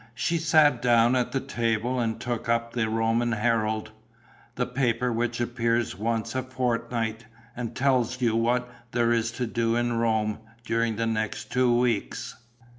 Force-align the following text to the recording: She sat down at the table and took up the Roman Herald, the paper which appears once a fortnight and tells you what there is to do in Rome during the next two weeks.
She 0.15 0.39
sat 0.39 0.81
down 0.81 1.15
at 1.15 1.31
the 1.31 1.39
table 1.39 1.99
and 1.99 2.19
took 2.19 2.49
up 2.49 2.73
the 2.73 2.89
Roman 2.89 3.33
Herald, 3.33 3.91
the 4.55 4.65
paper 4.65 5.13
which 5.13 5.39
appears 5.39 5.95
once 5.95 6.33
a 6.33 6.41
fortnight 6.41 7.27
and 7.55 7.75
tells 7.75 8.19
you 8.19 8.35
what 8.35 8.67
there 8.93 9.13
is 9.13 9.29
to 9.33 9.45
do 9.45 9.75
in 9.75 9.93
Rome 9.93 10.39
during 10.65 10.95
the 10.95 11.05
next 11.05 11.51
two 11.51 11.77
weeks. 11.79 12.35